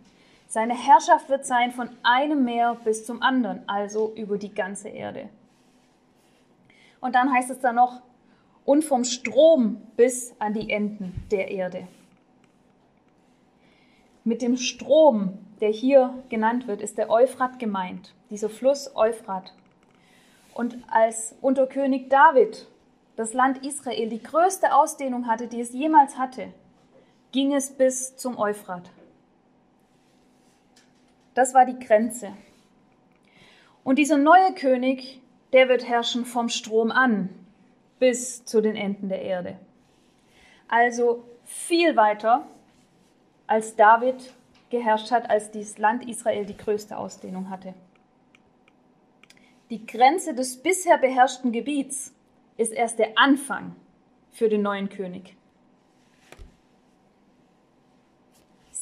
Seine 0.58 0.74
Herrschaft 0.74 1.30
wird 1.30 1.46
sein 1.46 1.72
von 1.72 1.88
einem 2.02 2.44
Meer 2.44 2.78
bis 2.84 3.06
zum 3.06 3.22
anderen, 3.22 3.62
also 3.70 4.16
über 4.16 4.40
die 4.40 4.56
ganze 4.56 4.90
Erde. 4.90 5.30
Und 7.00 7.14
dann 7.14 7.32
heißt 7.32 7.52
es 7.52 7.60
da 7.60 7.72
noch, 7.72 8.02
und 8.66 8.84
vom 8.84 9.04
Strom 9.04 9.84
bis 9.98 10.34
an 10.40 10.56
die 10.56 10.72
Enden 10.72 11.14
der 11.30 11.52
Erde. 11.52 11.88
Mit 14.24 14.42
dem 14.42 14.58
Strom, 14.58 15.38
der 15.62 15.70
hier 15.70 16.24
genannt 16.28 16.66
wird, 16.66 16.82
ist 16.82 16.98
der 16.98 17.12
Euphrat 17.12 17.60
gemeint, 17.60 18.16
dieser 18.32 18.50
Fluss 18.50 18.96
Euphrat. 18.96 19.54
Und 20.56 20.76
als 20.90 21.36
unter 21.40 21.68
König 21.68 22.10
David 22.10 22.68
das 23.16 23.34
Land 23.34 23.64
Israel 23.64 24.10
die 24.10 24.24
größte 24.24 24.74
Ausdehnung 24.74 25.28
hatte, 25.28 25.46
die 25.46 25.62
es 25.62 25.72
jemals 25.72 26.18
hatte, 26.18 26.52
ging 27.32 27.54
es 27.54 27.70
bis 27.70 28.18
zum 28.18 28.40
Euphrat. 28.40 28.90
Das 31.38 31.54
war 31.54 31.68
die 31.68 31.78
Grenze. 31.78 32.34
Und 33.84 34.00
dieser 34.00 34.18
neue 34.18 34.56
König, 34.56 35.22
der 35.54 35.70
wird 35.70 35.88
herrschen 35.88 36.26
vom 36.26 36.50
Strom 36.50 36.90
an 36.90 37.30
bis 38.00 38.44
zu 38.44 38.60
den 38.60 38.76
Enden 38.76 39.08
der 39.08 39.22
Erde. 39.22 39.60
Also 40.68 41.24
viel 41.46 41.96
weiter, 41.96 42.48
als 43.46 43.76
David 43.76 44.16
geherrscht 44.72 45.12
hat, 45.12 45.30
als 45.30 45.52
das 45.52 45.78
Land 45.78 46.10
Israel 46.10 46.44
die 46.44 46.58
größte 46.58 46.98
Ausdehnung 46.98 47.52
hatte. 47.52 47.76
Die 49.70 49.86
Grenze 49.86 50.34
des 50.34 50.58
bisher 50.58 50.98
beherrschten 50.98 51.52
Gebiets 51.52 52.16
ist 52.58 52.74
erst 52.74 52.98
der 52.98 53.12
Anfang 53.16 53.76
für 54.32 54.50
den 54.50 54.64
neuen 54.64 54.90
König. 54.90 55.37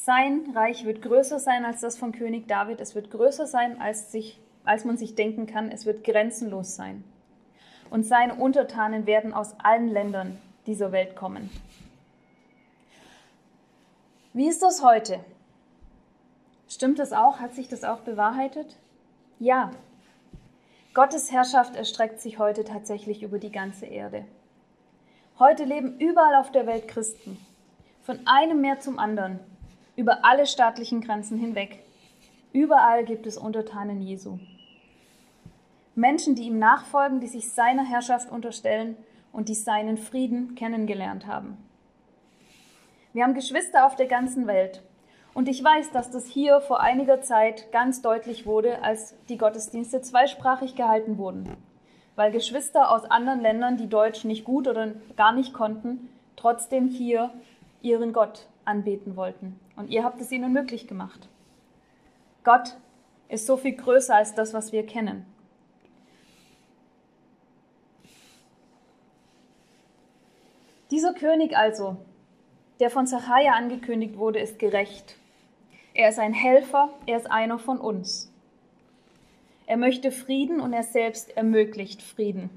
Sein 0.06 0.52
Reich 0.54 0.84
wird 0.84 1.02
größer 1.02 1.40
sein 1.40 1.64
als 1.64 1.80
das 1.80 1.98
von 1.98 2.12
König 2.12 2.46
David. 2.46 2.80
Es 2.80 2.94
wird 2.94 3.10
größer 3.10 3.44
sein, 3.48 3.80
als, 3.80 4.12
sich, 4.12 4.40
als 4.64 4.84
man 4.84 4.96
sich 4.96 5.16
denken 5.16 5.48
kann. 5.48 5.68
Es 5.68 5.84
wird 5.84 6.04
grenzenlos 6.04 6.76
sein. 6.76 7.02
Und 7.90 8.04
seine 8.04 8.36
Untertanen 8.36 9.06
werden 9.06 9.34
aus 9.34 9.56
allen 9.58 9.88
Ländern 9.88 10.38
dieser 10.64 10.92
Welt 10.92 11.16
kommen. 11.16 11.50
Wie 14.32 14.46
ist 14.46 14.62
das 14.62 14.80
heute? 14.80 15.18
Stimmt 16.68 17.00
das 17.00 17.12
auch? 17.12 17.40
Hat 17.40 17.56
sich 17.56 17.66
das 17.66 17.82
auch 17.82 17.98
bewahrheitet? 17.98 18.76
Ja. 19.40 19.72
Gottes 20.94 21.32
Herrschaft 21.32 21.74
erstreckt 21.74 22.20
sich 22.20 22.38
heute 22.38 22.62
tatsächlich 22.62 23.24
über 23.24 23.40
die 23.40 23.50
ganze 23.50 23.86
Erde. 23.86 24.24
Heute 25.40 25.64
leben 25.64 25.98
überall 25.98 26.36
auf 26.36 26.52
der 26.52 26.68
Welt 26.68 26.86
Christen. 26.86 27.44
Von 28.04 28.20
einem 28.24 28.60
Meer 28.60 28.78
zum 28.78 29.00
anderen 29.00 29.40
über 29.96 30.24
alle 30.24 30.46
staatlichen 30.46 31.00
Grenzen 31.00 31.38
hinweg. 31.38 31.82
Überall 32.52 33.04
gibt 33.04 33.26
es 33.26 33.36
Untertanen 33.36 34.00
Jesu. 34.00 34.38
Menschen, 35.94 36.34
die 36.34 36.44
ihm 36.44 36.58
nachfolgen, 36.58 37.20
die 37.20 37.26
sich 37.26 37.50
seiner 37.50 37.84
Herrschaft 37.84 38.30
unterstellen 38.30 38.96
und 39.32 39.48
die 39.48 39.54
seinen 39.54 39.96
Frieden 39.96 40.54
kennengelernt 40.54 41.26
haben. 41.26 41.56
Wir 43.12 43.24
haben 43.24 43.34
Geschwister 43.34 43.86
auf 43.86 43.96
der 43.96 44.06
ganzen 44.06 44.46
Welt. 44.46 44.82
Und 45.32 45.48
ich 45.48 45.62
weiß, 45.62 45.90
dass 45.90 46.10
das 46.10 46.26
hier 46.26 46.60
vor 46.60 46.80
einiger 46.80 47.20
Zeit 47.20 47.70
ganz 47.72 48.00
deutlich 48.00 48.46
wurde, 48.46 48.82
als 48.82 49.14
die 49.28 49.36
Gottesdienste 49.36 50.00
zweisprachig 50.00 50.76
gehalten 50.76 51.18
wurden, 51.18 51.56
weil 52.14 52.32
Geschwister 52.32 52.90
aus 52.90 53.04
anderen 53.04 53.40
Ländern, 53.40 53.76
die 53.76 53.88
Deutsch 53.88 54.24
nicht 54.24 54.44
gut 54.44 54.66
oder 54.66 54.92
gar 55.16 55.32
nicht 55.32 55.52
konnten, 55.52 56.08
trotzdem 56.36 56.88
hier 56.88 57.30
ihren 57.82 58.12
Gott 58.12 58.48
anbeten 58.64 59.16
wollten. 59.16 59.58
Und 59.76 59.90
ihr 59.90 60.04
habt 60.04 60.20
es 60.20 60.32
ihnen 60.32 60.52
möglich 60.52 60.86
gemacht. 60.86 61.28
Gott 62.44 62.76
ist 63.28 63.46
so 63.46 63.56
viel 63.56 63.74
größer 63.74 64.14
als 64.14 64.34
das, 64.34 64.54
was 64.54 64.72
wir 64.72 64.86
kennen. 64.86 65.26
Dieser 70.90 71.14
König 71.14 71.56
also, 71.56 71.96
der 72.78 72.90
von 72.90 73.06
Zachariah 73.06 73.54
angekündigt 73.54 74.16
wurde, 74.16 74.38
ist 74.38 74.58
gerecht. 74.58 75.16
Er 75.94 76.08
ist 76.08 76.18
ein 76.18 76.32
Helfer, 76.32 76.90
er 77.06 77.16
ist 77.16 77.30
einer 77.30 77.58
von 77.58 77.78
uns. 77.78 78.32
Er 79.66 79.76
möchte 79.76 80.12
Frieden 80.12 80.60
und 80.60 80.72
er 80.72 80.84
selbst 80.84 81.36
ermöglicht 81.36 82.02
Frieden. 82.02 82.50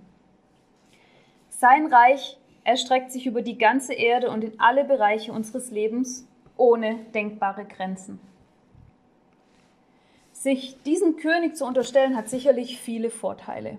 Sein 1.50 1.88
Reich 1.88 2.38
erstreckt 2.63 3.12
sich 3.12 3.25
über 3.25 3.42
die 3.42 3.58
ganze 3.58 3.94
Erde 3.94 4.30
und 4.30 4.44
in 4.44 4.60
alle 4.60 4.84
Bereiche 4.84 5.32
unseres 5.32 5.72
Lebens 5.72 6.28
ohne 6.58 6.96
denkbare 7.13 7.66
Grenzen. 7.66 8.20
Sich 10.34 10.82
diesem 10.84 11.18
König 11.18 11.56
zu 11.56 11.66
unterstellen, 11.66 12.16
hat 12.16 12.30
sicherlich 12.30 12.80
viele 12.80 13.10
Vorteile. 13.10 13.78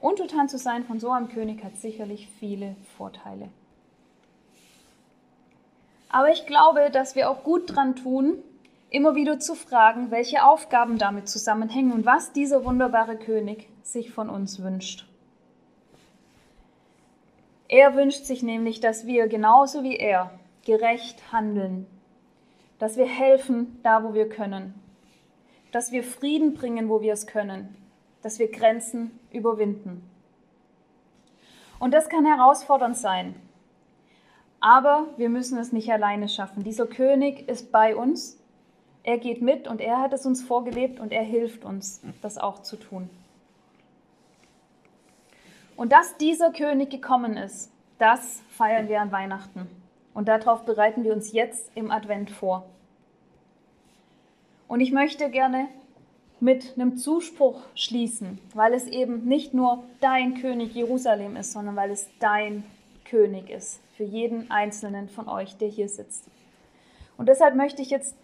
Untertan 0.00 0.48
zu 0.48 0.58
sein 0.58 0.84
von 0.84 1.00
so 1.00 1.10
einem 1.10 1.28
König 1.28 1.64
hat 1.64 1.76
sicherlich 1.78 2.28
viele 2.38 2.76
Vorteile. 2.98 3.48
Aber 6.10 6.30
ich 6.30 6.46
glaube, 6.46 6.90
dass 6.92 7.16
wir 7.16 7.30
auch 7.30 7.42
gut 7.42 7.74
dran 7.74 7.96
tun, 7.96 8.34
immer 8.90 9.14
wieder 9.14 9.40
zu 9.40 9.54
fragen, 9.54 10.10
welche 10.10 10.44
Aufgaben 10.44 10.98
damit 10.98 11.28
zusammenhängen 11.28 11.92
und 11.92 12.06
was 12.06 12.32
dieser 12.32 12.64
wunderbare 12.64 13.16
König 13.16 13.68
sich 13.82 14.12
von 14.12 14.28
uns 14.28 14.62
wünscht. 14.62 15.06
Er 17.68 17.94
wünscht 17.94 18.24
sich 18.24 18.42
nämlich, 18.42 18.80
dass 18.80 19.06
wir 19.06 19.26
genauso 19.28 19.82
wie 19.82 19.96
er 19.96 20.30
gerecht 20.64 21.32
handeln, 21.32 21.86
dass 22.78 22.96
wir 22.96 23.06
helfen 23.06 23.80
da, 23.82 24.04
wo 24.04 24.14
wir 24.14 24.28
können, 24.28 24.74
dass 25.72 25.92
wir 25.92 26.02
Frieden 26.02 26.54
bringen, 26.54 26.88
wo 26.88 27.00
wir 27.00 27.12
es 27.12 27.26
können, 27.26 27.76
dass 28.22 28.38
wir 28.38 28.50
Grenzen 28.50 29.18
überwinden. 29.32 30.08
Und 31.78 31.92
das 31.92 32.08
kann 32.08 32.24
herausfordernd 32.24 32.96
sein. 32.96 33.34
Aber 34.60 35.08
wir 35.16 35.28
müssen 35.28 35.58
es 35.58 35.72
nicht 35.72 35.90
alleine 35.92 36.28
schaffen. 36.28 36.64
Dieser 36.64 36.86
König 36.86 37.48
ist 37.48 37.70
bei 37.70 37.94
uns. 37.94 38.40
Er 39.02 39.18
geht 39.18 39.42
mit 39.42 39.68
und 39.68 39.82
er 39.82 40.00
hat 40.00 40.14
es 40.14 40.24
uns 40.24 40.42
vorgelebt 40.42 40.98
und 40.98 41.12
er 41.12 41.22
hilft 41.22 41.66
uns, 41.66 42.00
das 42.22 42.38
auch 42.38 42.62
zu 42.62 42.76
tun. 42.76 43.10
Und 45.76 45.92
dass 45.92 46.16
dieser 46.18 46.52
König 46.52 46.90
gekommen 46.90 47.36
ist, 47.36 47.70
das 47.98 48.42
feiern 48.48 48.88
wir 48.88 49.00
an 49.00 49.12
Weihnachten. 49.12 49.68
Und 50.12 50.28
darauf 50.28 50.64
bereiten 50.64 51.04
wir 51.04 51.12
uns 51.12 51.32
jetzt 51.32 51.70
im 51.74 51.90
Advent 51.90 52.30
vor. 52.30 52.64
Und 54.68 54.80
ich 54.80 54.92
möchte 54.92 55.30
gerne 55.30 55.68
mit 56.40 56.74
einem 56.76 56.96
Zuspruch 56.96 57.62
schließen, 57.74 58.38
weil 58.54 58.74
es 58.74 58.86
eben 58.86 59.24
nicht 59.24 59.54
nur 59.54 59.84
dein 60.00 60.34
König 60.34 60.74
Jerusalem 60.74 61.36
ist, 61.36 61.52
sondern 61.52 61.76
weil 61.76 61.90
es 61.90 62.08
dein 62.20 62.64
König 63.04 63.50
ist 63.50 63.80
für 63.96 64.04
jeden 64.04 64.50
einzelnen 64.50 65.08
von 65.08 65.28
euch, 65.28 65.56
der 65.56 65.68
hier 65.68 65.88
sitzt. 65.88 66.24
Und 67.16 67.28
deshalb 67.28 67.54
möchte 67.54 67.82
ich 67.82 67.90
jetzt 67.90 68.16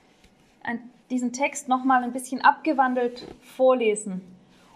diesen 1.10 1.32
Text 1.32 1.68
nochmal 1.68 2.02
ein 2.02 2.12
bisschen 2.12 2.40
abgewandelt 2.40 3.26
vorlesen. 3.42 4.20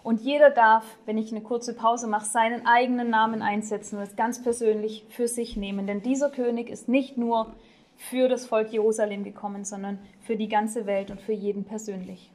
Und 0.05 0.21
jeder 0.21 0.51
darf, 0.51 0.85
wenn 1.07 1.17
ich 1.17 1.31
eine 1.31 1.41
kurze 1.41 1.73
Pause 1.73 2.05
mache, 2.05 2.27
seinen 2.27 2.67
eigenen 2.67 3.09
Namen 3.09 3.41
einsetzen 3.41 3.97
und 3.97 4.03
es 4.03 4.15
ganz 4.15 4.39
persönlich 4.39 5.03
für 5.09 5.27
sich 5.27 5.57
nehmen. 5.57 5.87
Denn 5.87 6.03
dieser 6.03 6.29
König 6.29 6.69
ist 6.69 6.87
nicht 6.87 7.17
nur 7.17 7.55
für 7.97 8.29
das 8.29 8.45
Volk 8.45 8.71
Jerusalem 8.71 9.23
gekommen, 9.23 9.65
sondern 9.65 9.97
für 10.21 10.35
die 10.35 10.47
ganze 10.47 10.85
Welt 10.85 11.09
und 11.09 11.19
für 11.21 11.33
jeden 11.33 11.63
persönlich. 11.63 12.29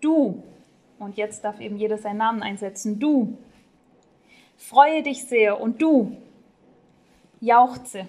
Du, 0.00 0.42
und 0.98 1.18
jetzt 1.18 1.44
darf 1.44 1.60
eben 1.60 1.76
jeder 1.76 1.98
seinen 1.98 2.16
Namen 2.16 2.42
einsetzen, 2.42 2.98
du, 2.98 3.36
freue 4.56 5.02
dich 5.02 5.26
sehr 5.26 5.60
und 5.60 5.82
du, 5.82 6.16
jauchze. 7.40 8.06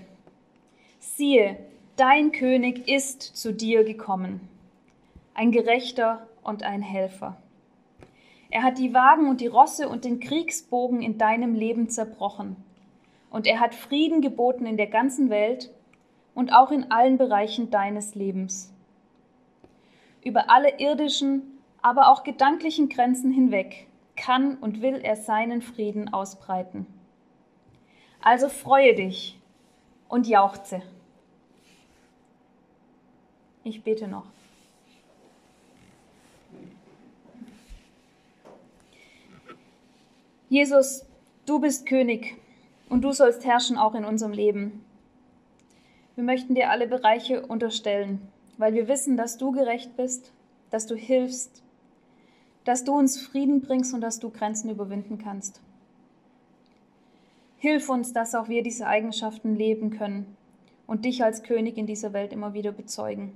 Siehe, 1.01 1.57
dein 1.97 2.31
König 2.31 2.87
ist 2.87 3.21
zu 3.21 3.51
dir 3.51 3.83
gekommen, 3.83 4.39
ein 5.33 5.51
Gerechter 5.51 6.25
und 6.45 6.63
ein 6.63 6.81
Helfer. 6.81 7.35
Er 8.49 8.63
hat 8.63 8.77
die 8.77 8.93
Wagen 8.93 9.27
und 9.27 9.41
die 9.41 9.47
Rosse 9.47 9.89
und 9.89 10.05
den 10.05 10.21
Kriegsbogen 10.21 11.01
in 11.01 11.17
deinem 11.17 11.55
Leben 11.55 11.89
zerbrochen 11.89 12.55
und 13.35 13.47
er 13.47 13.59
hat 13.59 13.75
Frieden 13.75 14.21
geboten 14.21 14.65
in 14.65 14.77
der 14.77 14.87
ganzen 14.87 15.29
Welt 15.29 15.69
und 16.33 16.53
auch 16.53 16.71
in 16.71 16.89
allen 16.89 17.17
Bereichen 17.17 17.69
deines 17.69 18.15
Lebens. 18.15 18.73
Über 20.23 20.49
alle 20.49 20.79
irdischen, 20.79 21.59
aber 21.81 22.09
auch 22.09 22.23
gedanklichen 22.23 22.87
Grenzen 22.87 23.31
hinweg 23.31 23.87
kann 24.15 24.55
und 24.55 24.81
will 24.81 25.01
er 25.03 25.17
seinen 25.17 25.61
Frieden 25.61 26.13
ausbreiten. 26.13 26.87
Also 28.21 28.47
freue 28.47 28.95
dich 28.95 29.37
und 30.07 30.27
jauchze. 30.27 30.81
Ich 33.65 33.83
bete 33.83 34.07
noch. 34.07 34.34
Jesus, 40.47 41.03
du 41.47 41.59
bist 41.59 41.87
König 41.87 42.35
und 42.87 43.01
du 43.01 43.11
sollst 43.11 43.45
herrschen 43.45 43.77
auch 43.77 43.95
in 43.95 44.05
unserem 44.05 44.31
Leben. 44.31 44.85
Wir 46.13 46.23
möchten 46.23 46.53
dir 46.53 46.69
alle 46.69 46.87
Bereiche 46.87 47.45
unterstellen, 47.47 48.21
weil 48.57 48.75
wir 48.75 48.87
wissen, 48.87 49.17
dass 49.17 49.37
du 49.37 49.51
gerecht 49.51 49.97
bist, 49.97 50.31
dass 50.69 50.85
du 50.85 50.95
hilfst, 50.95 51.63
dass 52.63 52.83
du 52.83 52.93
uns 52.93 53.19
Frieden 53.19 53.61
bringst 53.61 53.93
und 53.95 54.01
dass 54.01 54.19
du 54.19 54.29
Grenzen 54.29 54.69
überwinden 54.69 55.17
kannst. 55.17 55.61
Hilf 57.57 57.89
uns, 57.89 58.13
dass 58.13 58.35
auch 58.35 58.47
wir 58.47 58.61
diese 58.61 58.85
Eigenschaften 58.85 59.55
leben 59.55 59.89
können 59.89 60.37
und 60.85 61.05
dich 61.05 61.23
als 61.23 61.41
König 61.41 61.75
in 61.77 61.87
dieser 61.87 62.13
Welt 62.13 62.31
immer 62.31 62.53
wieder 62.53 62.71
bezeugen, 62.71 63.33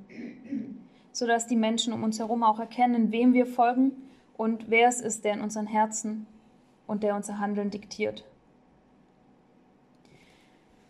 sodass 1.11 1.47
die 1.47 1.55
Menschen 1.55 1.91
um 1.91 2.03
uns 2.03 2.19
herum 2.19 2.43
auch 2.43 2.59
erkennen, 2.59 3.11
wem 3.11 3.33
wir 3.33 3.47
folgen 3.47 3.93
und 4.37 4.69
wer 4.69 4.87
es 4.87 5.01
ist, 5.01 5.25
der 5.25 5.33
in 5.33 5.41
unseren 5.41 5.65
Herzen 5.65 6.27
und 6.89 7.03
der 7.03 7.15
unser 7.15 7.39
Handeln 7.39 7.69
diktiert. 7.69 8.25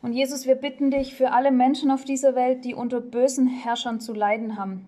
Und 0.02 0.14
Jesus, 0.14 0.48
wir 0.48 0.56
bitten 0.56 0.92
dich 0.92 1.14
für 1.14 1.32
alle 1.32 1.52
Menschen 1.52 1.92
auf 1.92 2.06
dieser 2.06 2.34
Welt, 2.34 2.64
die 2.64 2.74
unter 2.74 3.02
bösen 3.02 3.48
Herrschern 3.48 4.00
zu 4.00 4.14
leiden 4.14 4.58
haben, 4.58 4.88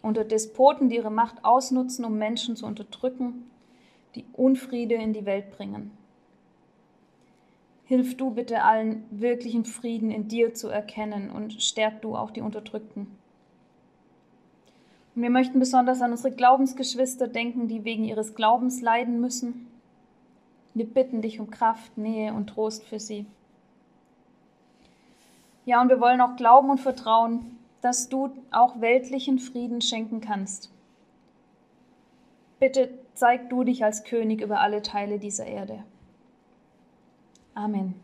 unter 0.00 0.24
Despoten, 0.24 0.88
die 0.88 0.96
ihre 0.96 1.10
Macht 1.10 1.44
ausnutzen, 1.44 2.06
um 2.06 2.16
Menschen 2.16 2.56
zu 2.56 2.64
unterdrücken, 2.64 3.50
die 4.14 4.24
Unfriede 4.32 4.94
in 4.94 5.12
die 5.12 5.26
Welt 5.26 5.50
bringen. 5.50 5.90
Hilf 7.84 8.16
du 8.16 8.30
bitte 8.30 8.62
allen 8.62 9.04
wirklichen 9.10 9.66
Frieden 9.66 10.10
in 10.10 10.28
dir 10.28 10.54
zu 10.54 10.68
erkennen 10.68 11.28
und 11.30 11.62
stärk 11.62 12.00
du 12.00 12.16
auch 12.16 12.30
die 12.30 12.40
Unterdrückten. 12.40 13.08
Und 15.14 15.22
wir 15.22 15.30
möchten 15.30 15.58
besonders 15.58 16.00
an 16.00 16.12
unsere 16.12 16.34
Glaubensgeschwister 16.34 17.28
denken, 17.28 17.68
die 17.68 17.84
wegen 17.84 18.04
ihres 18.04 18.34
Glaubens 18.34 18.80
leiden 18.80 19.20
müssen. 19.20 19.69
Wir 20.74 20.86
bitten 20.86 21.22
dich 21.22 21.40
um 21.40 21.50
Kraft, 21.50 21.98
Nähe 21.98 22.32
und 22.32 22.48
Trost 22.48 22.84
für 22.84 23.00
sie. 23.00 23.26
Ja, 25.64 25.80
und 25.82 25.88
wir 25.88 26.00
wollen 26.00 26.20
auch 26.20 26.36
glauben 26.36 26.70
und 26.70 26.80
vertrauen, 26.80 27.58
dass 27.80 28.08
du 28.08 28.30
auch 28.50 28.80
weltlichen 28.80 29.38
Frieden 29.38 29.80
schenken 29.80 30.20
kannst. 30.20 30.70
Bitte 32.58 32.90
zeig 33.14 33.48
du 33.50 33.64
dich 33.64 33.84
als 33.84 34.04
König 34.04 34.40
über 34.42 34.60
alle 34.60 34.82
Teile 34.82 35.18
dieser 35.18 35.46
Erde. 35.46 35.84
Amen. 37.54 37.94